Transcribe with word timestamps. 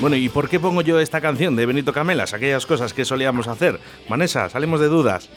Bueno, 0.00 0.16
¿y 0.16 0.30
por 0.30 0.48
qué 0.48 0.58
pongo 0.58 0.80
yo 0.80 0.98
esta 0.98 1.20
canción 1.20 1.56
de 1.56 1.66
Benito 1.66 1.92
Camelas? 1.92 2.32
Aquellas 2.32 2.64
cosas 2.64 2.94
que 2.94 3.04
solíamos 3.04 3.48
hacer. 3.48 3.78
Vanessa, 4.08 4.48
salimos 4.48 4.80
de 4.80 4.88
dudas. 4.88 5.28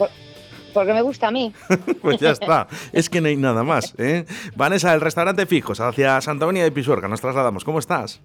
porque 0.73 0.93
me 0.93 1.01
gusta 1.01 1.27
a 1.27 1.31
mí. 1.31 1.51
pues 2.01 2.17
ya 2.21 2.31
está. 2.31 2.67
Es 2.93 3.09
que 3.09 3.19
no 3.19 3.27
hay 3.27 3.35
nada 3.35 3.63
más. 3.63 3.93
¿eh? 3.97 4.25
Vanessa, 4.55 4.93
el 4.93 5.01
restaurante 5.01 5.45
Fijos, 5.47 5.81
hacia 5.81 6.21
Santa 6.21 6.45
María 6.45 6.63
de 6.63 6.71
Pisuerga. 6.71 7.09
Nos 7.09 7.19
trasladamos. 7.19 7.65
¿Cómo 7.65 7.79
estás? 7.79 8.21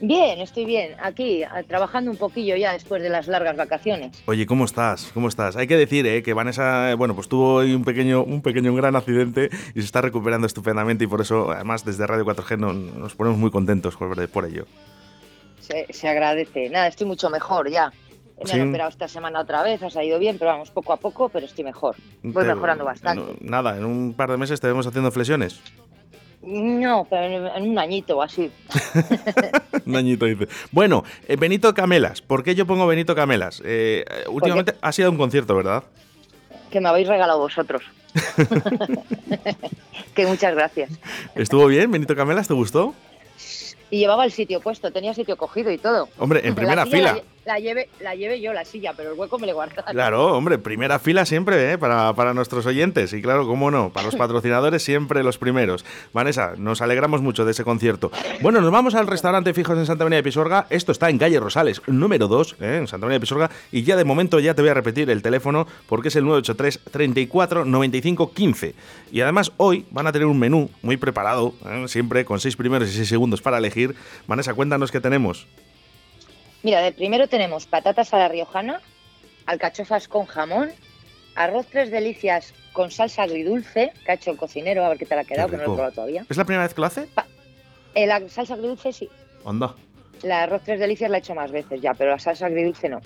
Bien, 0.00 0.40
estoy 0.40 0.66
bien. 0.66 0.92
Aquí, 1.02 1.42
trabajando 1.66 2.12
un 2.12 2.16
poquillo 2.16 2.56
ya 2.56 2.72
después 2.72 3.02
de 3.02 3.10
las 3.10 3.26
largas 3.26 3.56
vacaciones. 3.56 4.22
Oye, 4.26 4.46
¿cómo 4.46 4.64
estás? 4.64 5.10
¿Cómo 5.12 5.28
estás? 5.28 5.56
Hay 5.56 5.66
que 5.66 5.76
decir 5.76 6.06
¿eh? 6.06 6.22
que 6.22 6.32
Vanessa, 6.32 6.94
bueno, 6.94 7.14
pues 7.16 7.28
tuvo 7.28 7.58
un 7.58 7.84
pequeño, 7.84 8.22
un 8.22 8.40
pequeño, 8.40 8.70
un 8.70 8.76
gran 8.76 8.94
accidente 8.94 9.50
y 9.74 9.80
se 9.80 9.84
está 9.84 10.00
recuperando 10.00 10.46
estupendamente 10.46 11.04
y 11.04 11.06
por 11.08 11.20
eso, 11.20 11.50
además, 11.50 11.84
desde 11.84 12.06
Radio 12.06 12.24
4G 12.24 12.56
nos 12.56 13.14
ponemos 13.16 13.38
muy 13.38 13.50
contentos 13.50 13.96
por, 13.96 14.46
ello. 14.46 14.64
Se, 15.90 16.08
agradece. 16.08 16.68
Nada, 16.68 16.86
estoy 16.88 17.06
mucho 17.06 17.30
mejor 17.30 17.70
ya. 17.70 17.92
Me 18.44 18.52
han 18.52 18.68
operado 18.70 18.88
esta 18.88 19.06
semana 19.06 19.40
otra 19.40 19.62
vez, 19.62 19.82
ha 19.82 19.90
salido 19.90 20.18
bien, 20.18 20.38
pero 20.38 20.52
vamos 20.52 20.70
poco 20.70 20.94
a 20.94 20.96
poco, 20.96 21.28
pero 21.28 21.44
estoy 21.44 21.62
mejor. 21.62 21.96
Voy 22.22 22.44
mejorando 22.44 22.84
bastante. 22.84 23.36
nada, 23.40 23.76
en 23.76 23.84
un 23.84 24.14
par 24.14 24.30
de 24.30 24.38
meses 24.38 24.60
te 24.60 24.66
vemos 24.66 24.86
haciendo 24.86 25.10
flexiones. 25.10 25.60
No, 26.42 27.06
pero 27.10 27.54
en 27.54 27.70
un 27.70 27.78
añito 27.78 28.16
o 28.16 28.22
así. 28.22 28.50
un 29.86 29.96
añito 29.96 30.24
dice. 30.24 30.48
Bueno, 30.72 31.04
eh, 31.28 31.36
Benito 31.36 31.74
Camelas. 31.74 32.22
¿Por 32.22 32.42
qué 32.42 32.54
yo 32.54 32.66
pongo 32.66 32.86
Benito 32.86 33.14
Camelas? 33.14 33.60
Eh, 33.62 34.06
últimamente 34.28 34.74
ha 34.80 34.90
sido 34.92 35.10
un 35.10 35.18
concierto, 35.18 35.54
¿verdad? 35.54 35.84
Que 36.70 36.80
me 36.80 36.88
habéis 36.88 37.08
regalado 37.08 37.40
vosotros. 37.40 37.82
que 40.14 40.26
muchas 40.26 40.54
gracias. 40.54 40.90
¿Estuvo 41.34 41.66
bien, 41.66 41.90
Benito 41.90 42.16
Camelas? 42.16 42.48
¿Te 42.48 42.54
gustó? 42.54 42.94
Y 43.90 43.98
llevaba 43.98 44.24
el 44.24 44.32
sitio 44.32 44.60
puesto, 44.60 44.90
tenía 44.90 45.14
sitio 45.14 45.36
cogido 45.36 45.70
y 45.70 45.78
todo. 45.78 46.08
Hombre, 46.18 46.46
en 46.46 46.54
primera 46.54 46.86
fila 46.86 47.14
la 47.14 47.22
lleve, 47.58 47.88
la 48.00 48.14
lleve 48.14 48.40
yo 48.40 48.52
la 48.52 48.64
silla, 48.64 48.92
pero 48.96 49.12
el 49.12 49.18
hueco 49.18 49.38
me 49.38 49.46
le 49.46 49.52
guarda. 49.52 49.82
Claro, 49.82 50.36
hombre, 50.36 50.58
primera 50.58 50.98
fila 50.98 51.24
siempre, 51.24 51.72
¿eh? 51.72 51.78
Para, 51.78 52.12
para 52.14 52.34
nuestros 52.34 52.66
oyentes. 52.66 53.12
Y 53.12 53.22
claro, 53.22 53.46
cómo 53.46 53.70
no, 53.70 53.92
para 53.92 54.06
los 54.06 54.16
patrocinadores 54.20 54.82
siempre 54.82 55.22
los 55.22 55.38
primeros. 55.38 55.84
Vanessa, 56.12 56.54
nos 56.56 56.82
alegramos 56.82 57.22
mucho 57.22 57.44
de 57.44 57.52
ese 57.52 57.64
concierto. 57.64 58.10
Bueno, 58.40 58.60
nos 58.60 58.70
vamos 58.70 58.94
al 58.94 59.06
restaurante 59.06 59.54
Fijos 59.54 59.78
en 59.78 59.86
Santa 59.86 60.04
María 60.04 60.18
de 60.18 60.22
Pisorga. 60.22 60.66
Esto 60.70 60.92
está 60.92 61.10
en 61.10 61.18
calle 61.18 61.40
Rosales, 61.40 61.82
número 61.86 62.28
2, 62.28 62.56
¿eh? 62.60 62.76
en 62.78 62.86
Santa 62.86 63.06
María 63.06 63.16
de 63.16 63.20
Pisorga. 63.20 63.50
Y 63.72 63.82
ya 63.82 63.96
de 63.96 64.04
momento 64.04 64.38
ya 64.40 64.54
te 64.54 64.62
voy 64.62 64.70
a 64.70 64.74
repetir 64.74 65.10
el 65.10 65.22
teléfono 65.22 65.66
porque 65.86 66.08
es 66.08 66.16
el 66.16 66.24
983 66.24 66.80
34 66.90 67.64
95 67.64 68.32
15. 68.32 68.74
Y 69.12 69.20
además 69.20 69.52
hoy 69.56 69.86
van 69.90 70.06
a 70.06 70.12
tener 70.12 70.26
un 70.26 70.38
menú 70.38 70.70
muy 70.82 70.96
preparado, 70.96 71.54
¿eh? 71.66 71.84
siempre 71.88 72.24
con 72.24 72.40
seis 72.40 72.56
primeros 72.56 72.88
y 72.88 72.92
seis 72.92 73.08
segundos 73.08 73.42
para 73.42 73.58
elegir. 73.58 73.94
Vanessa, 74.26 74.54
cuéntanos 74.54 74.90
qué 74.90 75.00
tenemos. 75.00 75.46
Mira, 76.62 76.82
de 76.82 76.92
primero 76.92 77.28
tenemos 77.28 77.66
patatas 77.66 78.12
a 78.12 78.18
la 78.18 78.28
riojana, 78.28 78.80
alcachofas 79.46 80.08
con 80.08 80.26
jamón, 80.26 80.70
arroz 81.34 81.66
tres 81.70 81.90
delicias 81.90 82.52
con 82.72 82.90
salsa 82.90 83.22
agridulce, 83.22 83.92
que 84.04 84.12
ha 84.12 84.14
hecho 84.14 84.30
el 84.30 84.36
cocinero, 84.36 84.84
a 84.84 84.90
ver 84.90 84.98
qué 84.98 85.06
te 85.06 85.14
la 85.14 85.22
ha 85.22 85.24
quedado, 85.24 85.48
que 85.48 85.56
no 85.56 85.64
lo 85.64 85.72
he 85.72 85.74
probado 85.74 85.92
todavía. 85.92 86.26
¿Es 86.28 86.36
la 86.36 86.44
primera 86.44 86.64
vez 86.64 86.74
que 86.74 86.80
lo 86.80 86.86
hace? 86.86 87.08
Eh, 87.94 88.06
la 88.06 88.28
salsa 88.28 88.54
agridulce 88.54 88.92
sí. 88.92 89.08
Anda. 89.44 89.74
La 90.22 90.42
arroz 90.42 90.62
tres 90.64 90.78
delicias 90.78 91.10
la 91.10 91.16
he 91.16 91.20
hecho 91.20 91.34
más 91.34 91.50
veces 91.50 91.80
ya, 91.80 91.94
pero 91.94 92.10
la 92.10 92.18
salsa 92.18 92.46
agridulce 92.46 92.88
no. 92.88 93.00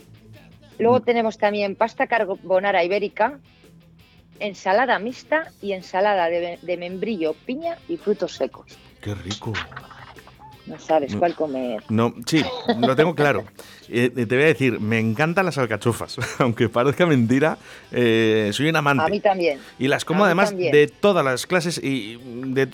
Luego 0.78 0.98
mm. 0.98 1.04
tenemos 1.04 1.38
también 1.38 1.76
pasta 1.76 2.08
carbonara 2.08 2.82
ibérica, 2.82 3.38
ensalada 4.40 4.98
mixta 4.98 5.52
y 5.62 5.72
ensalada 5.72 6.28
de 6.28 6.76
membrillo, 6.76 7.34
piña 7.46 7.78
y 7.88 7.96
frutos 7.96 8.32
secos. 8.32 8.76
¡Qué 9.00 9.14
rico! 9.14 9.52
No 10.66 10.78
sabes 10.78 11.14
cuál 11.16 11.34
comer. 11.34 11.82
No, 11.90 12.14
sí, 12.26 12.42
lo 12.78 12.96
tengo 12.96 13.14
claro. 13.14 13.44
Eh, 13.88 14.08
te 14.10 14.24
voy 14.24 14.44
a 14.44 14.46
decir, 14.46 14.80
me 14.80 14.98
encantan 14.98 15.44
las 15.44 15.58
alcachofas, 15.58 16.16
aunque 16.38 16.68
parezca 16.68 17.04
mentira, 17.04 17.58
eh, 17.92 18.50
soy 18.52 18.70
un 18.70 18.76
amante. 18.76 19.04
A 19.04 19.08
mí 19.08 19.20
también. 19.20 19.58
Y 19.78 19.88
las 19.88 20.04
como 20.04 20.24
además 20.24 20.56
de 20.56 20.86
todas 21.00 21.24
las 21.24 21.46
clases 21.46 21.78
y 21.82 22.18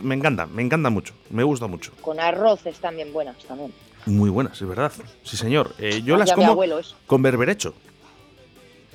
me 0.03 0.15
encantan, 0.15 0.55
me 0.55 0.63
encantan 0.63 0.93
mucho, 0.93 1.15
me 1.31 1.43
gusta 1.43 1.67
mucho. 1.67 1.93
Con 2.01 2.21
arroz 2.21 2.65
están 2.67 2.95
bien 2.95 3.13
buenas 3.13 3.37
también. 3.45 3.73
Muy 4.07 4.31
buenas, 4.31 4.61
es 4.61 4.67
verdad. 4.67 4.93
Sí, 5.25 5.37
señor. 5.37 5.75
Eh, 5.79 6.03
yo 6.03 6.17
las 6.17 6.33
como 6.33 6.59
con 7.07 7.23
berberecho. 7.23 7.75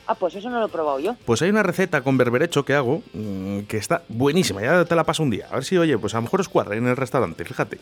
Ah, 0.07 0.13
pues 0.13 0.35
eso 0.35 0.49
no 0.49 0.59
lo 0.59 0.67
he 0.67 0.69
probado 0.69 0.99
yo. 0.99 1.15
Pues 1.25 1.41
hay 1.41 1.49
una 1.49 1.63
receta 1.63 2.01
con 2.01 2.17
berberecho 2.17 2.63
que 2.63 2.73
hago 2.73 3.01
mm, 3.13 3.61
que 3.61 3.77
está 3.77 4.03
buenísima. 4.07 4.61
Ya 4.61 4.85
te 4.85 4.95
la 4.95 5.03
paso 5.03 5.23
un 5.23 5.31
día. 5.31 5.47
A 5.49 5.55
ver 5.55 5.63
si, 5.63 5.77
oye, 5.77 5.97
pues 5.97 6.13
a 6.13 6.17
lo 6.17 6.23
mejor 6.23 6.41
os 6.41 6.49
cuadra 6.49 6.75
en 6.75 6.87
el 6.87 6.95
restaurante, 6.95 7.43
fíjate. 7.43 7.79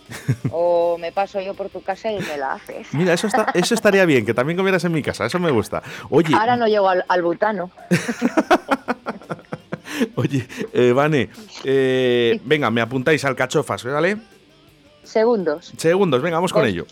O 0.52 0.98
me 0.98 1.12
paso 1.12 1.42
yo 1.42 1.54
por 1.54 1.70
tu 1.70 1.82
casa 1.82 2.12
y 2.12 2.20
me 2.20 2.38
la 2.38 2.54
haces. 2.54 2.88
Mira, 2.94 3.14
eso, 3.14 3.28
está, 3.28 3.48
eso 3.54 3.74
estaría 3.74 4.06
bien, 4.06 4.26
que 4.26 4.34
también 4.34 4.56
comieras 4.56 4.84
en 4.86 4.94
mi 4.94 5.02
casa. 5.02 5.26
Eso 5.26 5.40
me 5.40 5.52
gusta. 5.52 5.84
Oye. 6.10 6.34
Ahora 6.34 6.56
no 6.56 6.68
llego 6.68 6.88
al, 6.88 7.22
butano. 7.22 7.72
oye, 10.16 10.48
eh, 10.72 10.94
Vane, 10.94 11.30
eh, 11.66 12.40
venga, 12.46 12.72
me 12.72 12.82
apuntáis 12.82 13.26
al 13.26 13.36
cachofas, 13.36 13.84
¿vale? 13.84 14.18
Segundos. 15.04 15.74
Segundos, 15.76 16.22
venga, 16.22 16.38
vamos 16.38 16.54
con 16.54 16.66
ello. 16.66 16.86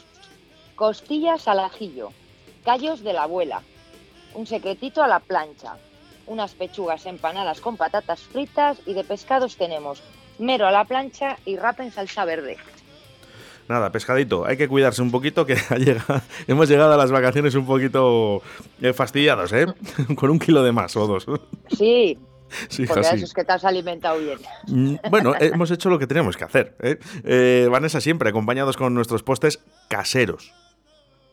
Costillas 0.75 1.47
al 1.47 1.59
ajillo. 1.59 2.09
Callos 2.65 3.01
de 3.01 3.13
la 3.13 3.23
abuela 3.23 3.61
un 4.33 4.45
secretito 4.47 5.03
a 5.03 5.07
la 5.07 5.19
plancha, 5.19 5.75
unas 6.27 6.53
pechugas 6.53 7.05
empanadas 7.05 7.61
con 7.61 7.77
patatas 7.77 8.21
fritas 8.21 8.79
y 8.85 8.93
de 8.93 9.03
pescados 9.03 9.57
tenemos 9.57 10.01
mero 10.39 10.67
a 10.67 10.71
la 10.71 10.85
plancha 10.85 11.37
y 11.45 11.57
rapa 11.57 11.83
en 11.83 11.91
salsa 11.91 12.25
verde. 12.25 12.57
Nada, 13.67 13.91
pescadito, 13.91 14.45
hay 14.45 14.57
que 14.57 14.67
cuidarse 14.67 15.01
un 15.01 15.11
poquito 15.11 15.45
que 15.45 15.57
hemos 16.47 16.67
llegado 16.67 16.93
a 16.93 16.97
las 16.97 17.11
vacaciones 17.11 17.55
un 17.55 17.65
poquito 17.65 18.41
eh, 18.81 18.91
fastidiados, 18.93 19.53
¿eh? 19.53 19.65
Con 20.15 20.29
un 20.29 20.39
kilo 20.39 20.63
de 20.63 20.71
más 20.71 20.95
o 20.95 21.07
dos. 21.07 21.25
Sí, 21.69 22.17
Sí, 22.67 22.85
Porque 22.85 23.07
eso 23.07 23.25
es 23.25 23.33
que 23.33 23.45
te 23.45 23.53
has 23.53 23.63
alimentado 23.63 24.19
bien. 24.19 24.39
Mm, 24.67 24.95
bueno, 25.09 25.33
hemos 25.39 25.71
hecho 25.71 25.89
lo 25.89 25.97
que 25.97 26.07
teníamos 26.07 26.35
que 26.35 26.43
hacer. 26.43 26.75
¿eh? 26.81 26.99
¿eh? 27.23 27.67
Vanessa 27.71 28.01
siempre, 28.01 28.29
acompañados 28.29 28.77
con 28.77 28.93
nuestros 28.93 29.23
postes 29.23 29.63
caseros. 29.87 30.53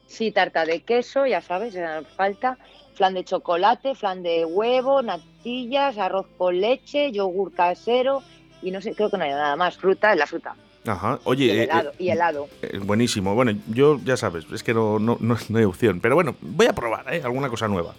Sí, 0.07 0.31
tarta 0.31 0.65
de 0.65 0.81
queso, 0.83 1.27
ya 1.27 1.41
sabes, 1.41 1.77
falta 2.17 2.57
flan 2.99 3.15
de 3.15 3.25
chocolate, 3.25 3.95
flan 3.95 4.23
de 4.23 4.45
huevo, 4.45 5.03
natillas, 5.03 5.97
arroz 5.97 6.27
con 6.37 6.61
leche, 6.61 7.13
yogur 7.13 7.55
casero 7.55 8.23
y 8.61 8.73
no 8.73 8.83
sé, 8.83 8.93
creo 8.95 9.09
que 9.09 9.17
no 9.17 9.25
hay 9.25 9.31
nada 9.31 9.57
más. 9.57 9.79
Fruta, 9.79 10.15
la 10.17 10.27
fruta. 10.27 10.57
Ajá, 10.85 11.21
oye. 11.25 11.45
Y, 11.47 11.51
eh, 11.51 11.63
helado, 11.63 11.93
y 11.99 12.09
helado. 12.11 12.49
Eh, 12.61 12.71
eh, 12.73 12.79
buenísimo. 12.79 13.35
Bueno, 13.35 13.53
yo 13.69 14.01
ya 14.05 14.17
sabes, 14.17 14.47
es 14.53 14.65
que 14.65 14.75
no, 14.75 14.99
no, 14.99 15.17
no, 15.21 15.37
hay 15.55 15.65
opción. 15.65 16.01
Pero 16.01 16.17
bueno, 16.17 16.35
voy 16.41 16.67
a 16.67 16.73
probar 16.73 17.15
¿eh? 17.15 17.23
alguna 17.25 17.49
cosa 17.49 17.69
nueva. 17.69 17.95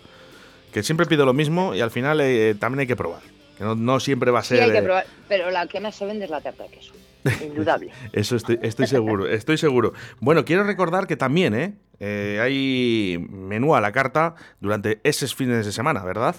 Que 0.74 0.84
siempre 0.84 1.06
pido 1.06 1.26
lo 1.26 1.34
mismo 1.34 1.74
y 1.74 1.82
al 1.82 1.92
final 1.92 2.20
también 2.60 2.82
hay 2.82 2.88
que 2.88 2.96
probar. 2.96 3.22
Que 3.58 3.64
no, 3.64 4.00
siempre 4.00 4.32
va 4.32 4.40
a 4.40 4.44
ser. 4.44 4.58
Sí, 4.58 4.64
hay 4.66 4.72
que 4.72 4.82
probar, 4.82 5.06
pero 5.28 5.50
la 5.50 5.66
que 5.66 5.80
más 5.80 5.96
se 5.96 6.06
vende 6.06 6.26
es 6.26 6.32
la 6.32 6.42
tarta 6.42 6.64
de 6.64 6.70
queso. 6.70 6.94
Indudable. 7.44 7.92
Eso 8.12 8.36
estoy, 8.36 8.60
estoy 8.62 8.86
seguro, 8.86 9.28
estoy 9.28 9.58
seguro. 9.58 9.94
Bueno, 10.20 10.46
quiero 10.46 10.64
recordar 10.64 11.08
que 11.08 11.16
también 11.16 11.56
¿eh? 11.56 11.74
Eh, 12.00 12.40
hay 12.42 13.18
menú 13.30 13.76
a 13.76 13.82
la 13.82 13.92
carta 13.92 14.36
durante 14.60 15.00
esos 15.04 15.36
fines 15.36 15.66
de 15.66 15.72
semana, 15.72 16.04
¿verdad? 16.04 16.36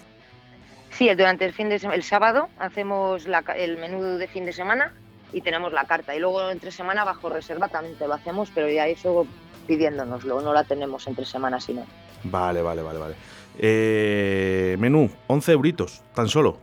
Sí, 0.93 1.09
durante 1.15 1.45
el 1.45 1.53
fin 1.53 1.69
de 1.69 1.77
el 1.77 2.03
sábado 2.03 2.49
hacemos 2.59 3.27
el 3.57 3.79
menú 3.79 4.03
de 4.19 4.27
fin 4.27 4.45
de 4.45 4.53
semana 4.53 4.93
y 5.33 5.41
tenemos 5.41 5.73
la 5.73 5.85
carta. 5.85 6.15
Y 6.15 6.19
luego 6.19 6.51
entre 6.51 6.71
semana 6.71 7.05
bajo 7.05 7.29
reserva 7.29 7.69
también 7.69 7.97
te 7.97 8.07
lo 8.07 8.15
hacemos, 8.15 8.51
pero 8.55 8.69
ya 8.69 8.87
eso 8.87 9.27
pidiéndonoslo, 9.67 10.41
no 10.41 10.53
la 10.53 10.65
tenemos 10.65 11.07
entre 11.07 11.25
semanas 11.25 11.65
sino. 11.65 11.87
Vale, 12.25 12.63
vale, 12.63 12.83
vale, 12.83 12.99
vale. 12.99 13.15
Eh, 13.59 14.77
menú, 14.79 15.11
11 15.27 15.53
euritos, 15.53 16.03
tan 16.15 16.29
solo. 16.29 16.59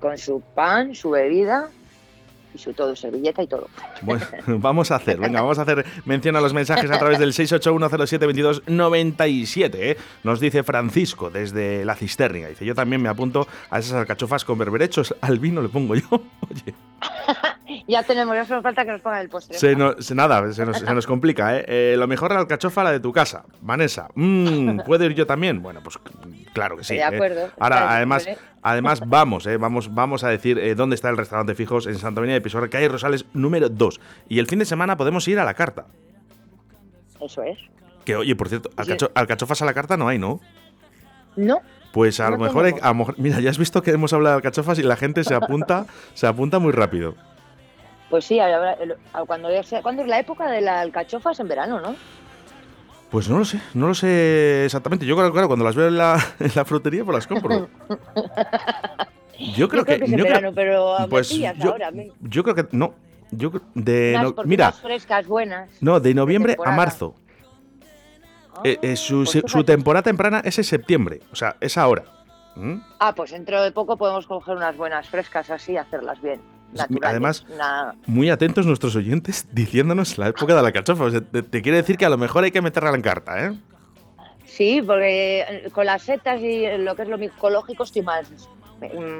Con 0.00 0.18
su 0.18 0.40
pan, 0.54 0.94
su 0.94 1.10
bebida 1.10 1.70
y 2.54 2.58
sobre 2.58 2.76
todo 2.76 2.94
servilleta 2.96 3.42
y 3.42 3.46
todo. 3.46 3.68
Bueno, 4.02 4.24
vamos 4.58 4.90
a 4.90 4.96
hacer, 4.96 5.18
venga, 5.18 5.40
vamos 5.40 5.58
a 5.58 5.62
hacer 5.62 5.86
mención 6.04 6.36
a 6.36 6.40
los 6.40 6.52
mensajes 6.54 6.90
a 6.90 6.98
través 6.98 7.18
del 7.18 7.32
681072297. 7.32 9.74
¿eh? 9.74 9.96
Nos 10.24 10.40
dice 10.40 10.62
Francisco 10.62 11.30
desde 11.30 11.84
la 11.84 11.96
cisterna. 11.96 12.48
Dice, 12.48 12.64
yo 12.64 12.74
también 12.74 13.02
me 13.02 13.08
apunto 13.08 13.46
a 13.70 13.78
esas 13.78 13.94
alcachofas 13.94 14.44
con 14.44 14.58
berberechos. 14.58 15.14
Al 15.20 15.38
vino 15.38 15.62
le 15.62 15.68
pongo 15.68 15.94
yo. 15.94 16.08
Oye. 16.50 16.74
ya 17.88 18.02
tenemos, 18.02 18.34
ya 18.34 18.44
solo 18.44 18.62
falta 18.62 18.84
que 18.84 18.92
nos 18.92 19.00
pongan 19.00 19.20
el 19.20 19.28
postre. 19.28 19.58
Se 19.58 19.74
nada, 20.14 20.52
se 20.52 20.64
nos, 20.66 21.06
complica. 21.06 21.56
¿eh? 21.56 21.64
¿eh? 21.66 21.94
Lo 21.96 22.06
mejor 22.06 22.32
la 22.32 22.40
alcachofa, 22.40 22.84
la 22.84 22.92
de 22.92 23.00
tu 23.00 23.12
casa. 23.12 23.44
Vanessa, 23.60 24.08
mm, 24.14 24.80
¿puedo 24.86 25.04
ir 25.04 25.14
yo 25.14 25.26
también? 25.26 25.62
Bueno, 25.62 25.80
pues 25.82 25.98
claro 26.52 26.76
que 26.76 26.84
sí. 26.84 26.94
De 26.94 27.00
¿eh? 27.00 27.04
acuerdo. 27.04 27.50
Ahora, 27.58 27.94
además, 27.94 28.28
además 28.62 29.00
vamos, 29.06 29.46
¿eh? 29.46 29.56
vamos, 29.56 29.94
vamos 29.94 30.24
a 30.24 30.28
decir 30.28 30.76
dónde 30.76 30.94
está 30.94 31.10
el 31.10 31.16
restaurante 31.16 31.54
Fijos 31.54 31.86
en 31.86 31.98
Santa 31.98 32.20
María 32.20 32.34
de 32.34 32.40
Pisorga, 32.40 32.68
calle 32.68 32.88
Rosales 32.88 33.24
número 33.32 33.68
2. 33.68 34.00
Y 34.28 34.38
el 34.38 34.46
fin 34.46 34.58
de 34.58 34.64
semana 34.64 34.96
podemos 34.96 35.26
ir 35.28 35.38
a 35.38 35.44
la 35.44 35.54
carta. 35.54 35.86
Eso 37.20 37.42
es. 37.42 37.58
Que 38.04 38.16
oye, 38.16 38.34
por 38.34 38.48
cierto, 38.48 38.70
alcachofas 39.14 39.60
a 39.62 39.64
la 39.66 39.74
carta 39.74 39.96
no 39.96 40.08
hay, 40.08 40.18
¿no? 40.18 40.40
No. 41.36 41.60
Pues 41.92 42.20
a, 42.20 42.30
lo 42.30 42.38
mejor, 42.38 42.66
a 42.82 42.94
mira, 43.16 43.40
ya 43.40 43.50
has 43.50 43.58
visto 43.58 43.82
que 43.82 43.90
hemos 43.90 44.12
hablado 44.12 44.34
de 44.34 44.36
alcachofas 44.36 44.78
y 44.78 44.82
la 44.82 44.96
gente 44.96 45.24
se 45.24 45.34
apunta, 45.34 45.86
se 46.14 46.26
apunta 46.26 46.58
muy 46.58 46.72
rápido. 46.72 47.14
Pues 48.08 48.24
sí, 48.24 48.38
cuando, 49.26 49.48
¿cuándo 49.82 50.02
es 50.02 50.08
la 50.08 50.18
época 50.20 50.50
de 50.50 50.60
las 50.60 50.82
alcachofas? 50.82 51.38
En 51.40 51.48
verano, 51.48 51.80
¿no? 51.80 51.94
Pues 53.10 53.28
no 53.28 53.38
lo 53.38 53.44
sé, 53.44 53.60
no 53.74 53.88
lo 53.88 53.94
sé 53.94 54.64
exactamente. 54.64 55.04
Yo 55.04 55.16
creo, 55.16 55.32
claro, 55.32 55.48
cuando 55.48 55.64
las 55.64 55.74
veo 55.74 55.88
en 55.88 55.98
la, 55.98 56.14
en 56.40 56.50
la 56.54 56.64
frutería, 56.64 57.04
pues 57.04 57.14
las 57.16 57.26
compro. 57.26 57.68
Yo 59.56 59.68
creo, 59.68 59.82
Yo 59.82 59.84
creo 59.84 59.84
que, 59.84 59.94
es 59.94 60.00
yo 60.00 60.06
creo- 60.16 60.24
verano, 60.26 60.52
pero 60.54 60.96
a 60.96 61.06
pues 61.08 61.28
yo, 61.30 61.72
ahora. 61.72 61.90
me- 61.90 62.12
yo 62.20 62.42
creo 62.44 62.54
que 62.54 62.66
no. 62.72 62.94
Yo 63.32 63.52
de 63.74 64.14
Unas 64.18 64.34
no- 64.36 64.42
mira, 64.44 64.72
frescas 64.72 65.26
buenas. 65.26 65.70
no, 65.80 66.00
de 66.00 66.14
noviembre 66.14 66.56
a 66.64 66.70
marzo. 66.72 67.14
Eh, 68.64 68.78
eh, 68.82 68.96
su, 68.96 69.24
pues 69.24 69.42
su 69.46 69.64
temporada 69.64 70.02
temprana 70.02 70.40
es 70.44 70.58
en 70.58 70.64
septiembre, 70.64 71.20
o 71.32 71.36
sea, 71.36 71.56
es 71.60 71.76
ahora. 71.78 72.04
¿Mm? 72.56 72.76
Ah, 72.98 73.14
pues 73.14 73.30
dentro 73.30 73.62
de 73.62 73.70
poco 73.72 73.96
podemos 73.96 74.26
coger 74.26 74.56
unas 74.56 74.76
buenas 74.76 75.08
frescas 75.08 75.50
así 75.50 75.72
y 75.72 75.76
hacerlas 75.76 76.20
bien. 76.20 76.40
Naturales. 76.72 77.08
Además- 77.10 77.46
Una- 77.52 77.94
Muy 78.06 78.30
atentos 78.30 78.66
nuestros 78.66 78.94
oyentes 78.96 79.46
diciéndonos 79.52 80.18
la 80.18 80.28
época 80.28 80.54
de 80.54 80.62
la 80.62 80.72
cachofa. 80.72 81.04
O 81.04 81.10
sea, 81.10 81.20
te, 81.20 81.42
te 81.42 81.62
quiere 81.62 81.78
decir 81.78 81.96
que 81.96 82.06
a 82.06 82.10
lo 82.10 82.18
mejor 82.18 82.44
hay 82.44 82.50
que 82.50 82.60
meterla 82.62 82.90
en 82.94 83.02
carta, 83.02 83.46
¿eh? 83.46 83.52
Sí, 84.44 84.82
porque 84.84 85.40
eh, 85.48 85.68
con 85.72 85.86
las 85.86 86.02
setas 86.02 86.40
y 86.40 86.66
lo 86.78 86.94
que 86.96 87.02
es 87.02 87.08
lo 87.08 87.18
micológico 87.18 87.84
estoy 87.84 88.02
más, 88.02 88.30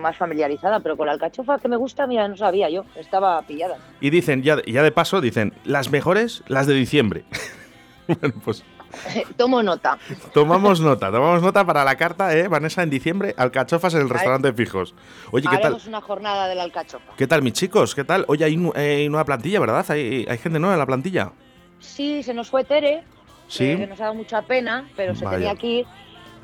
más 0.01 0.17
familiarizada, 0.17 0.81
pero 0.81 0.97
con 0.97 1.07
la 1.07 1.13
alcachofa 1.13 1.59
que 1.59 1.69
me 1.69 1.77
gusta, 1.77 2.07
mira, 2.07 2.27
no 2.27 2.37
sabía 2.37 2.69
yo, 2.69 2.85
estaba 2.97 3.41
pillada. 3.43 3.79
Y 4.01 4.11
dicen, 4.11 4.43
ya, 4.43 4.57
ya 4.67 4.83
de 4.83 4.91
paso, 4.91 5.21
dicen, 5.21 5.55
las 5.65 5.91
mejores, 5.91 6.43
las 6.49 6.67
de 6.67 6.75
diciembre. 6.75 7.25
bueno, 8.09 8.35
pues 8.45 8.65
Tomo 9.37 9.63
nota. 9.63 9.99
tomamos 10.33 10.81
nota, 10.81 11.11
tomamos 11.11 11.43
nota 11.43 11.65
para 11.65 11.85
la 11.85 11.97
carta, 11.97 12.37
¿eh? 12.37 12.49
Vanessa, 12.49 12.83
en 12.83 12.91
diciembre, 12.91 13.35
alcachofas 13.37 13.95
en 13.95 14.01
el 14.03 14.09
restaurante 14.11 14.53
fijos. 14.53 14.95
Oye, 15.31 15.45
¿qué 15.49 15.57
tal? 15.57 15.67
Haremos 15.67 15.87
una 15.87 16.01
jornada 16.01 16.49
de 16.49 16.55
la 16.55 16.63
alcachofa. 16.65 17.13
¿Qué 17.17 17.27
tal, 17.27 17.43
mis 17.43 17.53
chicos? 17.55 17.95
¿Qué 17.95 18.05
tal? 18.05 18.25
Oye, 18.29 18.45
hay, 18.45 18.57
nu- 18.57 18.73
hay 18.75 19.09
nueva 19.09 19.25
plantilla, 19.25 19.61
¿verdad? 19.61 19.85
Hay, 19.91 20.27
hay 20.29 20.39
gente 20.39 20.59
nueva 20.59 20.75
en 20.75 20.81
la 20.81 20.87
plantilla. 20.87 21.33
Sí, 21.79 22.23
se 22.23 22.35
nos 22.35 22.51
fue 22.51 22.65
Tere, 22.65 23.05
Sí. 23.49 23.65
eh, 23.71 23.77
que 23.79 23.87
nos 23.87 24.01
ha 24.01 24.05
dado 24.05 24.15
mucha 24.15 24.43
pena, 24.43 24.89
pero 24.97 25.15
se 25.15 25.25
Vaya. 25.25 25.39
tenía 25.39 25.55
que 25.57 25.67
ir. 25.67 25.87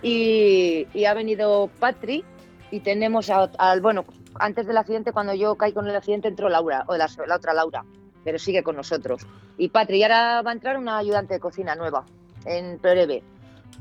Y, 0.03 0.87
y 0.95 1.05
ha 1.07 1.15
venido 1.15 1.69
Patri 1.81 2.25
y 2.71 2.81
tenemos 2.81 3.31
a- 3.31 3.51
al, 3.59 3.81
bueno, 3.81 4.05
antes 4.39 4.67
del 4.67 4.77
accidente, 4.77 5.13
cuando 5.13 5.35
yo 5.35 5.57
caí 5.57 5.73
con 5.73 5.87
el 5.89 5.97
accidente, 5.97 6.29
entró 6.29 6.49
Laura, 6.49 6.85
o 6.87 6.97
la, 6.97 7.09
la 7.27 7.37
otra 7.37 7.55
Laura, 7.55 7.85
pero 8.25 8.39
sigue 8.39 8.63
con 8.63 8.77
nosotros. 8.77 9.27
Y 9.59 9.69
Patri, 9.69 9.99
y 9.99 10.03
ahora 10.03 10.43
va 10.43 10.51
a 10.51 10.55
entrar 10.55 10.77
una 10.77 10.99
ayudante 10.99 11.35
de 11.35 11.41
cocina 11.41 11.75
nueva, 11.75 12.05
en 12.47 12.81
breve, 12.81 13.23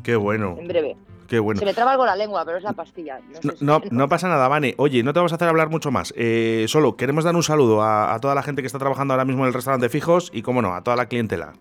Qué 0.03 0.15
bueno, 0.15 0.55
en 0.59 0.67
breve. 0.67 0.95
qué 1.27 1.39
bueno. 1.39 1.59
Se 1.59 1.65
me 1.65 1.73
traba 1.73 1.91
algo 1.93 2.05
la 2.05 2.15
lengua, 2.15 2.43
pero 2.45 2.57
es 2.57 2.63
la 2.63 2.73
pastilla. 2.73 3.19
No, 3.19 3.41
sé 3.41 3.47
No, 3.47 3.53
si- 3.57 3.65
no, 3.65 3.81
no 3.91 4.09
pasa 4.09 4.27
nada, 4.27 4.47
Vane. 4.47 4.73
Oye, 4.77 5.01
no 5.03 5.13
te 5.13 5.19
vamos 5.19 5.31
a 5.31 5.35
hacer 5.35 5.47
hablar 5.47 5.69
mucho 5.69 5.91
más. 5.91 6.13
Eh, 6.17 6.65
solo 6.67 6.95
queremos 6.97 7.23
dar 7.23 7.35
un 7.35 7.43
saludo 7.43 7.81
a, 7.81 8.13
a 8.13 8.19
toda 8.19 8.35
la 8.35 8.43
gente 8.43 8.61
que 8.61 8.67
está 8.67 8.79
trabajando 8.79 9.13
ahora 9.13 9.25
mismo 9.25 9.43
en 9.43 9.47
el 9.47 9.53
restaurante 9.53 9.89
fijos 9.89 10.29
y, 10.33 10.41
como 10.41 10.61
no, 10.61 10.75
a 10.75 10.83
toda 10.83 10.95
la 10.97 11.05
clientela. 11.07 11.53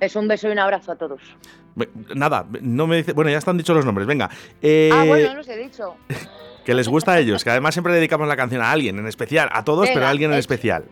Es 0.00 0.16
un 0.16 0.28
beso 0.28 0.48
y 0.48 0.52
un 0.52 0.58
abrazo 0.58 0.92
a 0.92 0.96
todos. 0.96 1.20
Nada, 2.14 2.46
no 2.60 2.86
me 2.86 2.96
dice. 2.98 3.12
Bueno, 3.14 3.30
ya 3.30 3.38
están 3.38 3.56
dichos 3.56 3.74
los 3.74 3.84
nombres. 3.84 4.06
Venga, 4.06 4.30
eh, 4.62 4.90
ah, 4.92 5.04
bueno, 5.06 5.34
no 5.34 5.40
os 5.40 5.48
he 5.48 5.56
dicho. 5.56 5.96
que 6.64 6.74
les 6.74 6.86
gusta 6.88 7.12
a 7.12 7.18
ellos, 7.18 7.42
que 7.42 7.50
además 7.50 7.74
siempre 7.74 7.92
dedicamos 7.94 8.28
la 8.28 8.36
canción 8.36 8.62
a 8.62 8.70
alguien 8.70 8.98
en 8.98 9.06
especial, 9.06 9.48
a 9.52 9.64
todos, 9.64 9.88
pero 9.92 10.06
a 10.06 10.10
alguien 10.10 10.32
en 10.32 10.38
especial. 10.38 10.84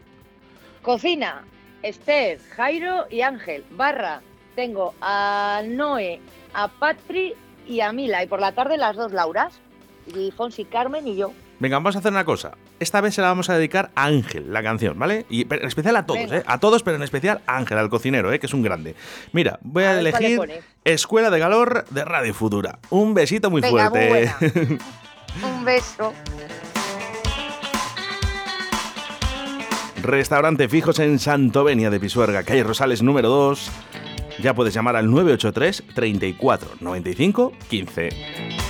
Cocina, 0.83 1.45
Esther, 1.83 2.41
Jairo 2.57 3.07
y 3.11 3.21
Ángel. 3.23 3.65
Barra, 3.71 4.21
tengo 4.55 4.95
a 5.01 5.63
Noé, 5.67 6.21
a 6.55 6.69
Patri 6.69 7.35
y 7.67 7.81
a 7.81 7.93
Mila. 7.93 8.23
Y 8.23 8.27
por 8.27 8.41
la 8.41 8.53
tarde 8.53 8.77
las 8.77 8.97
dos 8.97 9.13
Lauras. 9.13 9.61
Y 10.15 10.33
Fonsi 10.33 10.65
Carmen 10.65 11.07
y 11.07 11.17
yo. 11.17 11.33
Venga, 11.61 11.77
vamos 11.77 11.95
a 11.95 12.01
hacer 12.01 12.11
una 12.11 12.25
cosa. 12.25 12.57
Esta 12.81 13.01
vez 13.01 13.15
se 13.15 13.21
la 13.21 13.29
vamos 13.29 13.49
a 13.49 13.57
dedicar 13.57 13.93
a 13.95 14.07
Ángel, 14.07 14.53
la 14.53 14.65
canción, 14.65 14.99
¿vale? 14.99 15.27
Y 15.31 15.43
en 15.43 15.65
especial 15.65 15.95
a 15.95 16.07
todos, 16.07 16.23
Venga. 16.23 16.39
¿eh? 16.39 16.43
A 16.45 16.59
todos, 16.59 16.83
pero 16.83 16.97
en 16.97 17.05
especial 17.05 17.41
a 17.47 17.57
Ángel, 17.57 17.79
al 17.79 17.89
cocinero, 17.89 18.33
¿eh? 18.33 18.41
Que 18.41 18.47
es 18.47 18.55
un 18.55 18.63
grande. 18.63 18.97
Mira, 19.33 19.61
voy 19.63 19.85
a, 19.85 20.01
elegir. 20.01 20.41
Escuela 20.85 21.31
de 21.31 21.39
Calor 21.39 21.85
de 21.91 22.05
Radio 22.05 22.35
Futura. 22.35 22.81
Un 22.91 23.15
besito 23.15 23.49
muy 23.49 23.61
Venga, 23.61 23.91
muy 23.91 24.09
fuerte. 24.09 24.39
buena. 24.49 24.79
Un 25.57 25.65
beso. 25.65 26.13
Restaurante 30.03 30.69
Fijos 30.69 30.99
en 30.99 31.21
Santovenia 31.21 31.89
de 31.89 32.01
Pisuerga, 32.01 32.43
calle 32.43 32.65
Rosales 32.65 33.03
número 33.03 33.29
2. 33.29 33.71
Ya 34.43 34.55
puedes 34.55 34.75
llamar 34.75 34.97
al 34.97 35.09
983 35.09 35.85
34 35.95 36.69
95 36.81 37.53
15. 37.71 38.62